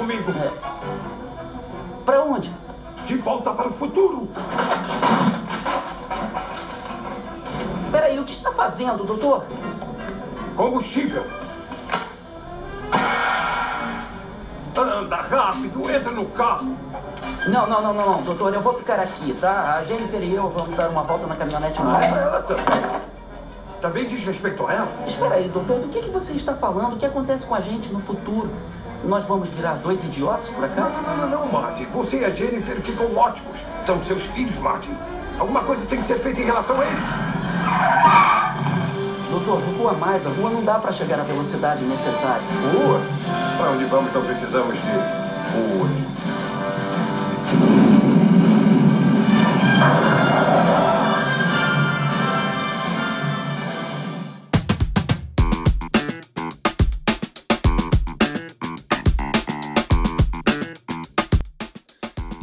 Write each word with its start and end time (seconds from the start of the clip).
comigo. 0.00 0.32
É. 0.32 0.50
Pra 2.04 2.22
onde? 2.22 2.50
De 3.06 3.16
volta 3.16 3.52
para 3.52 3.68
o 3.68 3.72
futuro. 3.72 4.28
Peraí, 7.90 8.18
o 8.18 8.24
que 8.24 8.32
está 8.32 8.52
fazendo, 8.52 9.04
doutor? 9.04 9.44
Combustível. 10.56 11.24
Anda 14.76 15.16
rápido, 15.16 15.90
entra 15.90 16.10
no 16.10 16.26
carro. 16.26 16.76
Não, 17.46 17.66
não, 17.66 17.82
não, 17.82 17.92
não, 17.92 18.06
não, 18.06 18.22
doutor, 18.22 18.54
eu 18.54 18.60
vou 18.60 18.74
ficar 18.74 18.98
aqui, 19.00 19.34
tá? 19.34 19.76
A 19.76 19.84
Jennifer 19.84 20.22
e 20.22 20.34
eu 20.34 20.48
vamos 20.48 20.74
dar 20.76 20.88
uma 20.88 21.02
volta 21.02 21.26
na 21.26 21.36
caminhonete 21.36 21.82
nova. 21.82 22.04
Ela 22.04 22.42
também. 22.42 23.00
Também 23.80 24.06
diz 24.06 24.22
respeito 24.24 24.66
a 24.66 24.72
ela? 24.72 24.88
Espera 25.06 25.34
aí, 25.34 25.48
doutor, 25.48 25.80
do 25.80 25.88
que, 25.88 26.00
que 26.00 26.10
você 26.10 26.32
está 26.32 26.54
falando? 26.54 26.94
O 26.94 26.98
que 26.98 27.06
acontece 27.06 27.46
com 27.46 27.54
a 27.54 27.60
gente 27.60 27.88
no 27.90 28.00
futuro? 28.00 28.50
Nós 29.04 29.24
vamos 29.24 29.48
virar 29.48 29.74
dois 29.74 30.04
idiotas 30.04 30.48
por 30.50 30.64
acaso? 30.64 30.90
Não, 30.90 31.02
não, 31.02 31.28
não, 31.28 31.46
não, 31.46 31.52
Martin. 31.52 31.84
Você 31.92 32.20
e 32.20 32.24
a 32.24 32.30
Jennifer 32.30 32.80
ficam 32.80 33.16
ótimos. 33.16 33.56
São 33.86 34.02
seus 34.02 34.22
filhos, 34.24 34.58
Martin. 34.58 34.94
Alguma 35.38 35.62
coisa 35.62 35.86
tem 35.86 36.00
que 36.00 36.06
ser 36.06 36.18
feita 36.18 36.40
em 36.40 36.44
relação 36.44 36.78
a 36.78 36.84
eles. 36.84 37.04
Doutor, 39.30 39.62
recua 39.64 39.92
mais. 39.94 40.26
A 40.26 40.30
rua 40.30 40.50
não 40.50 40.62
dá 40.62 40.78
para 40.78 40.92
chegar 40.92 41.18
à 41.18 41.22
velocidade 41.22 41.82
necessária. 41.84 42.42
Rua? 42.74 43.00
Para 43.56 43.70
onde 43.70 43.84
vamos 43.86 44.12
não 44.12 44.22
precisamos 44.22 44.74
de 44.74 44.90
ruas. 44.90 46.09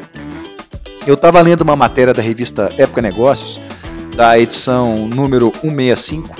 Eu 1.06 1.12
estava 1.12 1.42
lendo 1.42 1.60
uma 1.60 1.76
matéria 1.76 2.14
da 2.14 2.22
revista 2.22 2.72
Época 2.78 3.02
Negócios, 3.02 3.60
da 4.16 4.38
edição 4.38 5.06
número 5.06 5.52
165, 5.60 6.36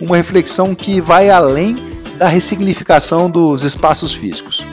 uma 0.00 0.16
reflexão 0.16 0.74
que 0.74 0.98
vai 0.98 1.28
além 1.28 1.76
da 2.16 2.26
ressignificação 2.26 3.30
dos 3.30 3.64
espaços 3.64 4.14
físicos. 4.14 4.64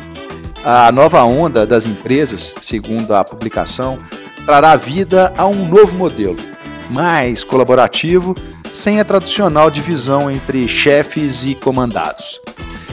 A 0.64 0.90
nova 0.94 1.22
onda 1.26 1.68
das 1.68 1.86
empresas, 1.86 2.56
segundo 2.62 3.14
a 3.14 3.26
publicação, 3.26 3.98
trará 4.46 4.78
vida 4.78 5.34
a 5.38 5.46
um 5.46 5.68
novo 5.68 5.98
modelo, 5.98 6.38
mais 6.90 7.44
colaborativo, 7.44 8.34
sem 8.72 9.02
a 9.02 9.06
tradicional 9.06 9.70
divisão 9.70 10.32
entre 10.32 10.66
chefes 10.66 11.44
e 11.44 11.54
comandados. 11.54 12.40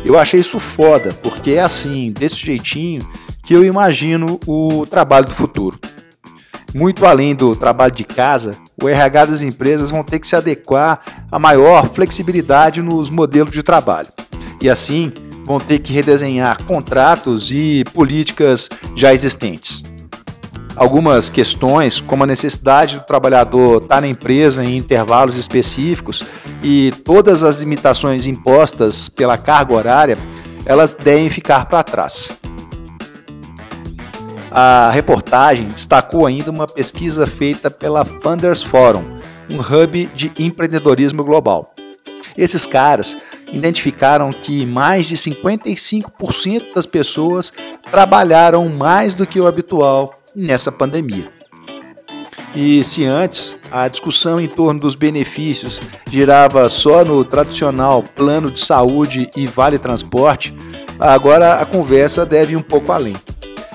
Eu 0.05 0.19
achei 0.19 0.41
isso 0.41 0.59
foda, 0.59 1.13
porque 1.23 1.53
é 1.53 1.61
assim, 1.61 2.13
desse 2.13 2.37
jeitinho, 2.37 3.03
que 3.43 3.55
eu 3.55 3.65
imagino 3.65 4.41
o 4.47 4.87
trabalho 4.87 5.27
do 5.27 5.33
futuro. 5.33 5.79
Muito 6.75 7.05
além 7.05 7.35
do 7.35 7.57
trabalho 7.57 7.93
de 7.93 8.05
casa, 8.05 8.57
o 8.81 8.89
RH 8.89 9.25
das 9.27 9.43
empresas 9.43 9.91
vão 9.91 10.05
ter 10.05 10.19
que 10.21 10.29
se 10.29 10.37
adequar 10.37 11.01
a 11.31 11.39
maior 11.39 11.89
flexibilidade 11.89 12.81
nos 12.81 13.11
modelos 13.11 13.53
de 13.53 13.63
trabalho. 13.63 14.09
E 14.63 14.71
assim, 14.71 15.13
vão 15.45 15.59
ter 15.59 15.81
que 15.81 15.93
redesenhar 15.93 16.63
contratos 16.65 17.51
e 17.51 17.83
políticas 17.93 18.69
já 18.95 19.13
existentes. 19.13 19.83
Algumas 20.81 21.29
questões, 21.29 22.01
como 22.01 22.25
a 22.25 22.27
necessidade 22.27 22.97
do 22.97 23.05
trabalhador 23.05 23.83
estar 23.83 24.01
na 24.01 24.09
empresa 24.09 24.65
em 24.65 24.79
intervalos 24.79 25.37
específicos 25.37 26.25
e 26.63 26.91
todas 27.05 27.45
as 27.45 27.61
limitações 27.61 28.27
impostas 28.27 29.07
pela 29.07 29.37
carga 29.37 29.75
horária, 29.75 30.17
elas 30.65 30.95
devem 30.95 31.29
ficar 31.29 31.67
para 31.67 31.83
trás. 31.83 32.33
A 34.51 34.91
reportagem 34.91 35.69
destacou 35.69 36.25
ainda 36.25 36.51
uma 36.51 36.67
pesquisa 36.67 37.27
feita 37.27 37.71
pela 37.71 38.03
Funders 38.03 38.63
Forum, 38.63 39.05
um 39.51 39.59
hub 39.59 40.07
de 40.15 40.33
empreendedorismo 40.39 41.23
global. 41.23 41.75
Esses 42.39 42.65
caras 42.65 43.19
identificaram 43.53 44.31
que 44.33 44.65
mais 44.65 45.07
de 45.07 45.15
55% 45.15 46.73
das 46.75 46.87
pessoas 46.87 47.53
trabalharam 47.91 48.67
mais 48.71 49.13
do 49.13 49.27
que 49.27 49.39
o 49.39 49.47
habitual 49.47 50.20
nessa 50.35 50.71
pandemia. 50.71 51.29
E 52.55 52.83
se 52.85 53.05
antes 53.05 53.57
a 53.71 53.87
discussão 53.87 54.41
em 54.41 54.49
torno 54.49 54.81
dos 54.81 54.97
benefícios 54.97 55.81
girava 56.11 56.69
só 56.69 57.05
no 57.05 57.25
tradicional 57.25 58.03
plano 58.03 58.51
de 58.51 58.59
saúde 58.59 59.31
e 59.37 59.47
vale 59.47 59.79
transporte, 59.79 60.55
agora 60.99 61.55
a 61.55 61.65
conversa 61.65 62.27
deve 62.27 62.55
ir 62.55 62.57
um 62.57 62.63
pouco 62.63 62.91
além. 62.91 63.17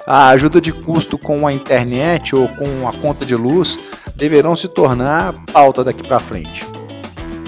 A 0.06 0.30
ajuda 0.30 0.60
de 0.60 0.72
custo 0.72 1.18
com 1.18 1.48
a 1.48 1.54
internet 1.54 2.36
ou 2.36 2.48
com 2.50 2.88
a 2.88 2.94
conta 2.94 3.26
de 3.26 3.36
luz 3.36 3.80
deverão 4.16 4.56
se 4.56 4.68
tornar 4.68 5.34
pauta 5.52 5.84
daqui 5.84 6.06
para 6.06 6.20
frente. 6.20 6.66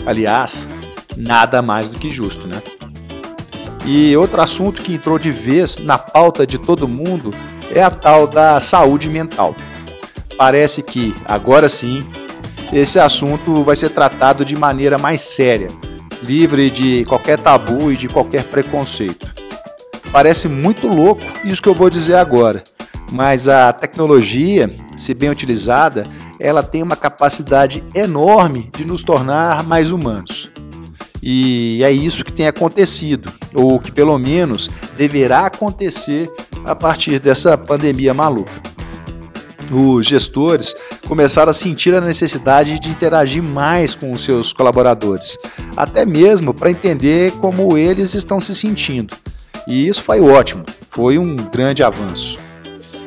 Aliás, 0.06 0.68
nada 1.16 1.62
mais 1.62 1.90
do 1.90 2.00
que 2.00 2.10
justo, 2.10 2.48
né? 2.48 2.62
E 3.86 4.16
outro 4.18 4.42
assunto 4.42 4.82
que 4.82 4.94
entrou 4.94 5.20
de 5.20 5.32
vez 5.32 5.78
na 5.78 5.98
pauta 5.98 6.48
de 6.48 6.58
todo 6.58 6.88
mundo 6.88 7.34
é 7.74 7.82
a 7.82 7.92
tal 7.92 8.28
da 8.28 8.60
saúde 8.60 9.10
mental. 9.10 9.56
Parece 10.38 10.82
que, 10.82 11.16
agora 11.26 11.68
sim, 11.68 12.04
esse 12.72 13.00
assunto 13.00 13.64
vai 13.64 13.76
ser 13.76 13.90
tratado 13.90 14.46
de 14.46 14.56
maneira 14.56 14.98
mais 14.98 15.22
séria, 15.22 15.70
livre 16.22 16.70
de 16.70 17.06
qualquer 17.06 17.40
tabu 17.40 17.92
e 17.92 17.98
de 17.98 18.08
qualquer 18.08 18.44
preconceito. 18.44 19.34
Parece 20.12 20.48
muito 20.48 20.88
louco 20.88 21.22
isso 21.44 21.62
que 21.62 21.70
eu 21.70 21.76
vou 21.76 21.90
dizer 21.90 22.16
agora, 22.16 22.64
mas 23.12 23.48
a 23.48 23.72
tecnologia, 23.74 24.70
se 24.96 25.14
bem 25.14 25.30
utilizada, 25.30 26.06
ela 26.40 26.62
tem 26.62 26.84
uma 26.84 26.96
capacidade 26.96 27.84
enorme 27.96 28.70
de 28.76 28.86
nos 28.86 29.04
tornar 29.04 29.64
mais 29.64 29.92
humanos. 29.92 30.52
E 31.22 31.84
é 31.84 31.92
isso 31.92 32.24
que 32.24 32.32
tem 32.32 32.48
acontecido, 32.48 33.34
ou 33.54 33.80
que 33.80 33.92
pelo 33.92 34.18
menos 34.18 34.70
deverá 34.96 35.48
acontecer 35.48 36.32
a 36.68 36.76
partir 36.76 37.20
dessa 37.20 37.58
pandemia 37.58 38.14
maluca. 38.14 38.62
Os 39.72 40.06
gestores 40.06 40.76
começaram 41.08 41.50
a 41.50 41.54
sentir 41.54 41.94
a 41.94 42.02
necessidade 42.02 42.80
de 42.80 42.90
interagir 42.90 43.42
mais 43.42 43.96
com 43.96 44.14
os 44.14 44.24
seus 44.24 44.54
colaboradores, 44.54 45.38
até 45.76 46.06
mesmo 46.06 46.54
para 46.54 46.72
entender 46.72 47.32
como 47.34 47.78
eles 47.78 48.14
estão 48.14 48.40
se 48.40 48.54
sentindo. 48.54 49.16
E 49.68 49.88
isso 49.88 50.04
foi 50.04 50.22
ótimo, 50.22 50.64
foi 50.90 51.18
um 51.18 51.36
grande 51.36 51.84
avanço. 51.84 52.38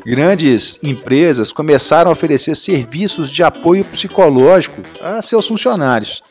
Grandes 0.04 0.78
empresas 0.82 1.52
começaram 1.52 2.10
a 2.10 2.12
oferecer 2.12 2.54
serviços 2.56 3.30
de 3.30 3.42
apoio 3.42 3.84
psicológico 3.84 4.80
a 5.02 5.20
seus 5.20 5.46
funcionários. 5.46 6.22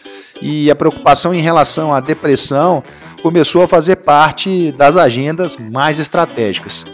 E 0.41 0.69
a 0.71 0.75
preocupação 0.75 1.33
em 1.33 1.41
relação 1.41 1.93
à 1.93 1.99
depressão 1.99 2.83
começou 3.21 3.63
a 3.63 3.67
fazer 3.67 3.97
parte 3.97 4.71
das 4.71 4.97
agendas 4.97 5.57
mais 5.57 5.99
estratégicas. 5.99 6.85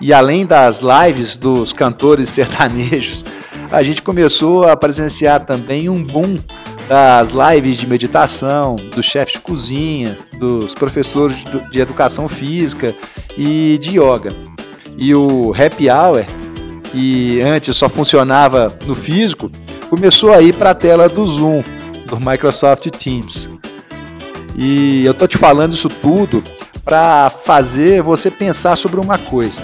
E 0.00 0.12
além 0.12 0.46
das 0.46 0.80
lives 0.80 1.36
dos 1.36 1.72
cantores 1.72 2.28
sertanejos, 2.30 3.24
a 3.70 3.82
gente 3.82 4.00
começou 4.02 4.66
a 4.68 4.76
presenciar 4.76 5.44
também 5.44 5.88
um 5.88 6.02
boom 6.02 6.36
das 6.88 7.30
lives 7.30 7.76
de 7.76 7.86
meditação, 7.86 8.76
dos 8.76 9.04
chefes 9.04 9.34
de 9.34 9.40
cozinha, 9.40 10.16
dos 10.38 10.74
professores 10.74 11.44
de 11.70 11.80
educação 11.80 12.28
física 12.28 12.94
e 13.36 13.78
de 13.82 13.98
yoga. 13.98 14.30
E 14.96 15.14
o 15.14 15.52
happy 15.52 15.90
hour, 15.90 16.24
que 16.90 17.40
antes 17.42 17.76
só 17.76 17.88
funcionava 17.88 18.72
no 18.86 18.94
físico, 18.94 19.50
começou 19.90 20.32
a 20.32 20.40
ir 20.40 20.54
para 20.54 20.70
a 20.70 20.74
tela 20.74 21.08
do 21.08 21.26
Zoom, 21.26 21.62
do 22.06 22.18
Microsoft 22.18 22.88
Teams. 22.90 23.48
E 24.56 25.04
eu 25.04 25.12
tô 25.12 25.26
te 25.28 25.36
falando 25.36 25.72
isso 25.72 25.88
tudo 25.88 26.42
para 26.84 27.30
fazer 27.44 28.02
você 28.02 28.30
pensar 28.30 28.76
sobre 28.76 28.98
uma 28.98 29.18
coisa. 29.18 29.60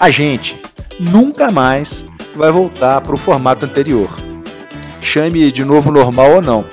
A 0.00 0.10
gente 0.10 0.56
nunca 1.00 1.50
mais 1.50 2.04
vai 2.36 2.52
voltar 2.52 3.00
para 3.00 3.16
o 3.16 3.18
formato 3.18 3.64
anterior. 3.64 4.08
Chame 5.00 5.50
de 5.50 5.64
novo 5.64 5.90
normal 5.90 6.36
ou 6.36 6.42
não. 6.42 6.64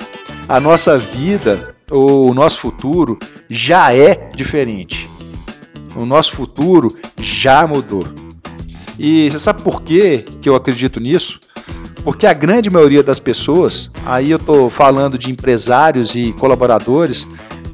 A 0.48 0.60
nossa 0.60 0.96
vida 0.96 1.74
ou 1.90 2.30
o 2.30 2.34
nosso 2.34 2.58
futuro 2.58 3.18
já 3.50 3.92
é 3.92 4.30
diferente. 4.32 5.10
O 5.96 6.06
nosso 6.06 6.32
futuro 6.32 6.96
já 7.20 7.66
mudou. 7.66 8.04
E 8.96 9.28
você 9.28 9.40
sabe 9.40 9.60
por 9.62 9.82
que, 9.82 10.24
eu 10.44 10.54
acredito 10.54 11.00
nisso? 11.00 11.40
Porque 12.04 12.28
a 12.28 12.32
grande 12.32 12.70
maioria 12.70 13.02
das 13.02 13.18
pessoas, 13.18 13.90
aí 14.04 14.30
eu 14.30 14.36
estou 14.36 14.70
falando 14.70 15.18
de 15.18 15.32
empresários 15.32 16.14
e 16.14 16.32
colaboradores, 16.34 17.26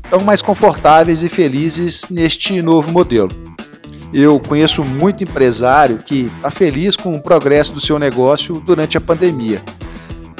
estão 0.02 0.20
mais 0.20 0.40
confortáveis 0.40 1.22
e 1.22 1.28
felizes 1.28 2.06
neste 2.08 2.62
novo 2.62 2.90
modelo. 2.90 3.41
Eu 4.12 4.38
conheço 4.38 4.84
muito 4.84 5.24
empresário 5.24 5.98
que 5.98 6.26
está 6.36 6.50
feliz 6.50 6.96
com 6.96 7.14
o 7.14 7.22
progresso 7.22 7.72
do 7.72 7.80
seu 7.80 7.98
negócio 7.98 8.60
durante 8.60 8.98
a 8.98 9.00
pandemia. 9.00 9.62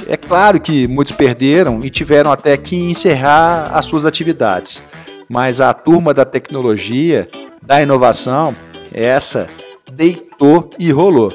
É 0.07 0.17
claro 0.17 0.61
que 0.61 0.87
muitos 0.87 1.15
perderam 1.15 1.81
e 1.83 1.89
tiveram 1.89 2.31
até 2.31 2.57
que 2.57 2.77
encerrar 2.77 3.71
as 3.73 3.87
suas 3.87 4.05
atividades, 4.05 4.83
mas 5.29 5.61
a 5.61 5.73
turma 5.73 6.13
da 6.13 6.25
tecnologia, 6.25 7.29
da 7.63 7.81
inovação, 7.81 8.55
essa 8.93 9.49
deitou 9.91 10.71
e 10.79 10.91
rolou. 10.91 11.33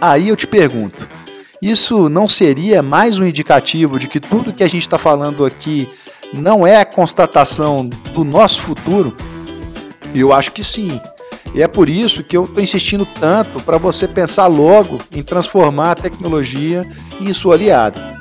Aí 0.00 0.28
eu 0.28 0.36
te 0.36 0.46
pergunto: 0.46 1.08
isso 1.60 2.08
não 2.08 2.28
seria 2.28 2.82
mais 2.82 3.18
um 3.18 3.24
indicativo 3.24 3.98
de 3.98 4.06
que 4.06 4.20
tudo 4.20 4.52
que 4.52 4.62
a 4.62 4.68
gente 4.68 4.82
está 4.82 4.98
falando 4.98 5.44
aqui 5.44 5.88
não 6.32 6.66
é 6.66 6.80
a 6.80 6.84
constatação 6.84 7.88
do 8.12 8.24
nosso 8.24 8.60
futuro? 8.60 9.16
Eu 10.18 10.32
acho 10.32 10.52
que 10.52 10.64
sim. 10.64 11.00
E 11.54 11.62
é 11.62 11.68
por 11.68 11.88
isso 11.88 12.22
que 12.22 12.36
eu 12.36 12.44
estou 12.44 12.62
insistindo 12.62 13.06
tanto 13.06 13.60
para 13.60 13.78
você 13.78 14.06
pensar 14.06 14.46
logo 14.46 14.98
em 15.12 15.22
transformar 15.22 15.92
a 15.92 15.96
tecnologia 15.96 16.82
em 17.20 17.32
sua 17.32 17.54
aliada. 17.54 18.20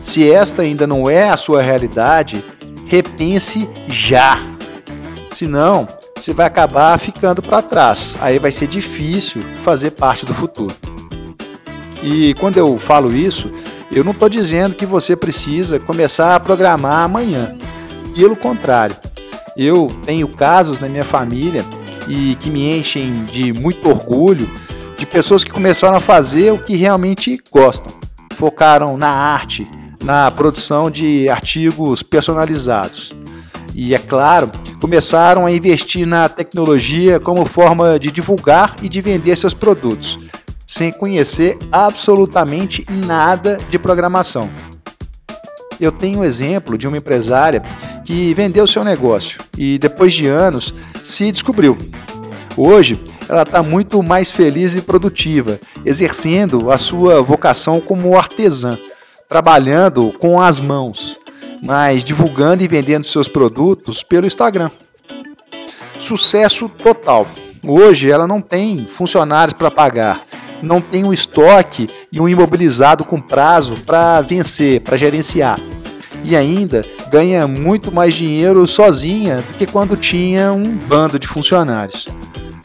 Se 0.00 0.30
esta 0.30 0.62
ainda 0.62 0.86
não 0.86 1.08
é 1.08 1.28
a 1.28 1.36
sua 1.36 1.62
realidade, 1.62 2.44
repense 2.86 3.68
já. 3.86 4.38
Senão, 5.30 5.86
você 6.16 6.32
vai 6.32 6.46
acabar 6.46 6.98
ficando 6.98 7.40
para 7.40 7.62
trás. 7.62 8.16
Aí 8.20 8.38
vai 8.38 8.50
ser 8.50 8.66
difícil 8.66 9.42
fazer 9.62 9.92
parte 9.92 10.26
do 10.26 10.34
futuro. 10.34 10.74
E 12.02 12.34
quando 12.34 12.58
eu 12.58 12.78
falo 12.78 13.14
isso, 13.14 13.48
eu 13.90 14.02
não 14.02 14.12
estou 14.12 14.28
dizendo 14.28 14.74
que 14.74 14.84
você 14.84 15.14
precisa 15.14 15.78
começar 15.78 16.34
a 16.34 16.40
programar 16.40 17.02
amanhã. 17.02 17.56
Pelo 18.14 18.36
contrário, 18.36 18.96
eu 19.56 19.88
tenho 20.04 20.28
casos 20.28 20.80
na 20.80 20.88
minha 20.88 21.04
família 21.04 21.64
e 22.08 22.34
que 22.36 22.50
me 22.50 22.78
enchem 22.78 23.24
de 23.26 23.52
muito 23.52 23.88
orgulho 23.88 24.48
de 24.96 25.06
pessoas 25.06 25.44
que 25.44 25.50
começaram 25.50 25.96
a 25.96 26.00
fazer 26.00 26.52
o 26.52 26.58
que 26.58 26.76
realmente 26.76 27.38
gostam. 27.50 27.92
Focaram 28.34 28.96
na 28.96 29.10
arte, 29.10 29.68
na 30.02 30.30
produção 30.30 30.90
de 30.90 31.28
artigos 31.28 32.02
personalizados. 32.02 33.14
E 33.74 33.94
é 33.94 33.98
claro, 33.98 34.50
começaram 34.80 35.46
a 35.46 35.52
investir 35.52 36.06
na 36.06 36.28
tecnologia 36.28 37.18
como 37.18 37.44
forma 37.46 37.98
de 37.98 38.10
divulgar 38.10 38.76
e 38.82 38.88
de 38.88 39.00
vender 39.00 39.36
seus 39.36 39.54
produtos, 39.54 40.18
sem 40.66 40.92
conhecer 40.92 41.56
absolutamente 41.70 42.84
nada 43.06 43.58
de 43.70 43.78
programação. 43.78 44.50
Eu 45.80 45.90
tenho 45.90 46.20
um 46.20 46.24
exemplo 46.24 46.76
de 46.76 46.86
uma 46.86 46.98
empresária 46.98 47.62
que 48.04 48.34
vendeu 48.34 48.66
seu 48.66 48.84
negócio 48.84 49.40
e 49.56 49.78
depois 49.78 50.12
de 50.12 50.26
anos 50.26 50.74
se 51.04 51.30
descobriu. 51.30 51.76
Hoje, 52.56 53.02
ela 53.28 53.42
está 53.42 53.62
muito 53.62 54.02
mais 54.02 54.30
feliz 54.30 54.76
e 54.76 54.82
produtiva, 54.82 55.58
exercendo 55.84 56.70
a 56.70 56.76
sua 56.76 57.22
vocação 57.22 57.80
como 57.80 58.16
artesã, 58.16 58.78
trabalhando 59.28 60.12
com 60.18 60.40
as 60.40 60.60
mãos, 60.60 61.18
mas 61.62 62.04
divulgando 62.04 62.62
e 62.62 62.68
vendendo 62.68 63.06
seus 63.06 63.28
produtos 63.28 64.02
pelo 64.02 64.26
Instagram. 64.26 64.70
Sucesso 65.98 66.68
total. 66.68 67.26
Hoje 67.64 68.10
ela 68.10 68.26
não 68.26 68.40
tem 68.40 68.86
funcionários 68.86 69.54
para 69.54 69.70
pagar, 69.70 70.20
não 70.60 70.80
tem 70.80 71.04
um 71.04 71.12
estoque 71.12 71.88
e 72.10 72.20
um 72.20 72.28
imobilizado 72.28 73.04
com 73.04 73.20
prazo 73.20 73.74
para 73.86 74.20
vencer, 74.20 74.80
para 74.80 74.96
gerenciar 74.96 75.58
e 76.24 76.36
ainda 76.36 76.84
ganha 77.10 77.46
muito 77.46 77.92
mais 77.92 78.14
dinheiro 78.14 78.66
sozinha 78.66 79.36
do 79.36 79.54
que 79.54 79.66
quando 79.66 79.96
tinha 79.96 80.52
um 80.52 80.76
bando 80.76 81.18
de 81.18 81.26
funcionários. 81.26 82.08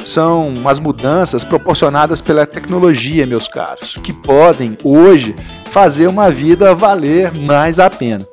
São 0.03 0.53
as 0.65 0.79
mudanças 0.79 1.43
proporcionadas 1.43 2.21
pela 2.21 2.45
tecnologia, 2.45 3.25
meus 3.25 3.47
caros, 3.47 3.97
que 4.01 4.13
podem 4.13 4.77
hoje 4.83 5.35
fazer 5.65 6.07
uma 6.07 6.31
vida 6.31 6.73
valer 6.73 7.33
mais 7.33 7.79
a 7.79 7.89
pena. 7.89 8.25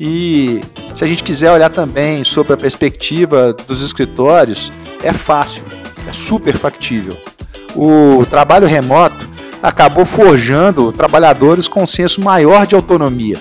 E 0.00 0.60
se 0.94 1.02
a 1.02 1.06
gente 1.06 1.24
quiser 1.24 1.50
olhar 1.50 1.70
também 1.70 2.22
sobre 2.22 2.52
a 2.52 2.56
perspectiva 2.56 3.52
dos 3.66 3.82
escritórios, 3.82 4.70
é 5.02 5.12
fácil, 5.12 5.64
é 6.06 6.12
super 6.12 6.56
factível. 6.56 7.16
O 7.74 8.24
trabalho 8.26 8.66
remoto 8.66 9.28
acabou 9.60 10.04
forjando 10.04 10.92
trabalhadores 10.92 11.66
com 11.66 11.82
um 11.82 11.86
senso 11.86 12.20
maior 12.20 12.66
de 12.66 12.76
autonomia 12.76 13.36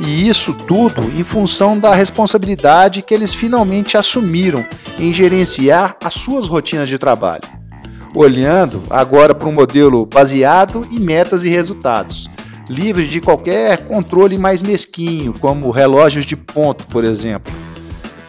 e 0.00 0.28
isso 0.28 0.52
tudo 0.52 1.02
em 1.18 1.24
função 1.24 1.78
da 1.78 1.94
responsabilidade 1.94 3.02
que 3.02 3.14
eles 3.14 3.32
finalmente 3.32 3.96
assumiram 3.96 4.64
em 4.98 5.12
gerenciar 5.12 5.96
as 6.02 6.14
suas 6.14 6.48
rotinas 6.48 6.88
de 6.88 6.98
trabalho. 6.98 7.44
Olhando 8.14 8.82
agora 8.90 9.34
para 9.34 9.48
um 9.48 9.52
modelo 9.52 10.06
baseado 10.06 10.86
em 10.90 10.98
metas 10.98 11.44
e 11.44 11.48
resultados, 11.48 12.28
livre 12.68 13.06
de 13.06 13.20
qualquer 13.20 13.84
controle 13.84 14.38
mais 14.38 14.62
mesquinho, 14.62 15.34
como 15.38 15.70
relógios 15.70 16.24
de 16.24 16.36
ponto, 16.36 16.86
por 16.86 17.04
exemplo. 17.04 17.54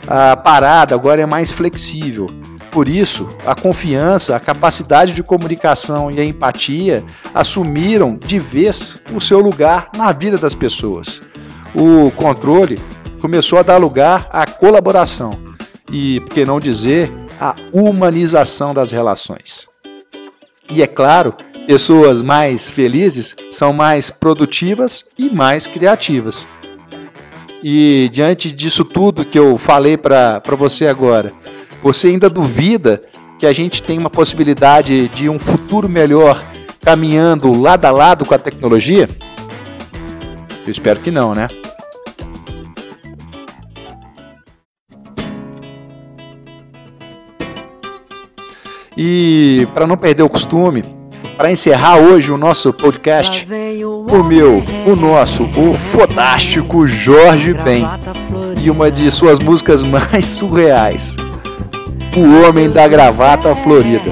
A 0.06 0.36
parada 0.38 0.96
agora 0.96 1.22
é 1.22 1.25
mais 1.25 1.51
flexível. 1.51 2.27
Por 2.72 2.88
isso, 2.88 3.27
a 3.46 3.56
confiança, 3.56 4.36
a 4.36 4.39
capacidade 4.39 5.13
de 5.13 5.24
comunicação 5.24 6.12
e 6.12 6.20
a 6.20 6.25
empatia 6.25 7.03
assumiram 7.34 8.18
de 8.18 8.39
vez 8.39 8.98
o 9.13 9.20
seu 9.20 9.39
lugar 9.39 9.89
na 9.98 10.12
vida 10.12 10.38
das 10.38 10.53
pessoas 10.53 11.22
o 11.79 12.10
controle 12.12 12.79
começou 13.22 13.60
a 13.60 13.63
dar 13.63 13.77
lugar 13.77 14.27
à 14.31 14.48
colaboração 14.48 15.29
e, 15.91 16.19
por 16.22 16.34
que 16.34 16.43
não 16.46 16.60
dizer, 16.60 17.12
à 17.39 17.55
humanização 17.72 18.74
das 18.74 18.91
relações. 18.91 19.69
E 20.69 20.81
é 20.81 20.88
claro, 20.88 21.36
pessoas 21.67 22.24
mais 22.24 22.69
felizes 22.69 23.36
são 23.51 23.74
mais 23.74 24.10
produtivas 24.10 25.05
e 25.17 25.29
mais 25.29 25.67
criativas. 25.67 26.48
E 27.63 28.10
diante 28.12 28.51
disso 28.51 28.84
tudo 28.84 29.25
que 29.25 29.38
eu 29.38 29.57
falei 29.57 29.98
para 29.98 30.41
você 30.57 30.88
agora, 30.88 31.31
você 31.84 32.07
ainda 32.07 32.29
duvida 32.29 33.01
que 33.38 33.46
a 33.46 33.53
gente 33.53 33.84
tem 33.84 34.00
uma 34.00 34.10
possibilidade 34.10 35.07
de 35.10 35.29
um 35.29 35.38
futuro 35.38 35.88
melhor 35.88 36.43
caminhando 36.81 37.51
lado 37.60 37.86
a 37.86 37.91
lado 37.91 38.25
com 38.25 38.34
a 38.34 38.39
tecnologia? 38.39 39.07
Eu 40.65 40.72
espero 40.72 41.00
que 41.00 41.12
não, 41.12 41.34
né? 41.36 41.48
E 48.98 49.68
para 49.75 49.86
não 49.86 49.96
perder 49.96 50.24
o 50.24 50.30
costume, 50.30 50.84
para 51.38 51.51
encerrar 51.51 51.98
hoje 51.98 52.32
o 52.32 52.38
nosso 52.38 52.74
podcast, 52.74 53.48
o 53.86 54.24
meu, 54.24 54.63
o 54.88 54.96
nosso, 54.96 55.44
o 55.44 55.75
fodástico 55.75 56.88
Jorge 56.88 57.54
Ben 57.54 57.86
e 58.60 58.72
uma 58.72 58.89
de 58.89 59.12
suas 59.12 59.38
músicas 59.38 59.84
mais 59.84 60.25
surreais, 60.25 61.16
O 62.16 62.48
Homem 62.48 62.72
da 62.72 62.88
Gravata 62.88 63.54
Florida. 63.56 64.12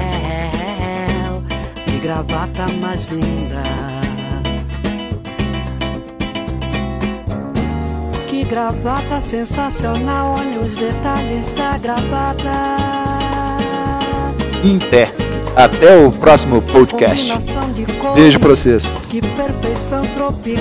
Gravata 2.00 2.66
mais 2.80 3.06
linda. 3.06 3.60
Que 8.28 8.44
gravata 8.44 9.20
sensacional, 9.20 10.36
olha 10.38 10.60
os 10.60 10.76
detalhes 10.76 11.52
da 11.54 11.76
gravata. 11.78 13.05
Inter. 14.66 15.12
Até 15.54 15.96
o 15.96 16.10
próximo 16.10 16.60
podcast. 16.60 17.32
Beijo 18.14 18.40
pra 18.40 18.48
vocês. 18.48 18.92
Que 19.08 19.20
perfeição 19.20 20.02
tropical. 20.14 20.56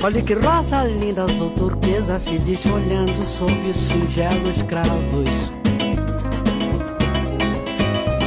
Olha 0.00 0.22
que 0.22 0.34
rosa 0.34 0.84
linda, 0.84 1.24
azul 1.24 1.50
turquesa, 1.50 2.18
se 2.20 2.38
desfolhando 2.38 3.22
sob 3.24 3.52
os 3.68 3.76
singelos 3.76 4.62
cravos. 4.62 5.52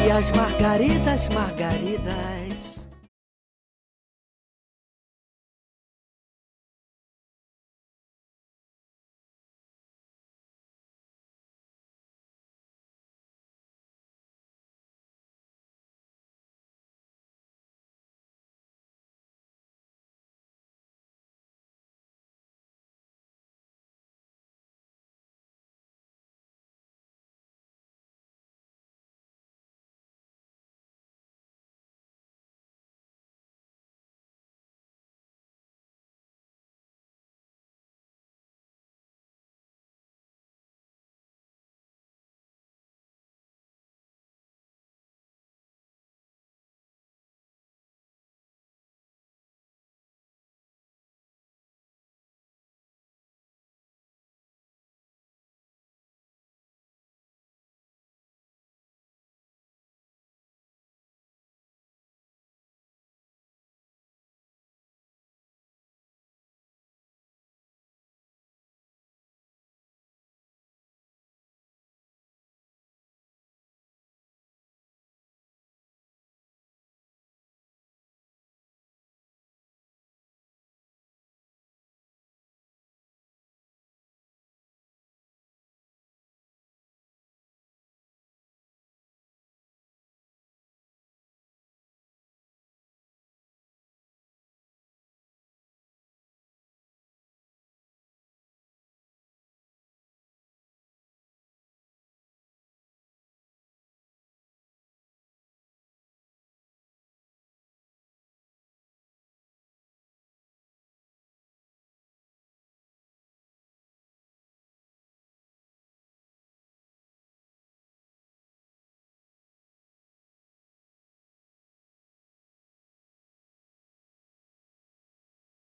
E 0.06 0.12
as 0.12 0.32
margaridas, 0.32 1.30
margaridas. 1.30 2.45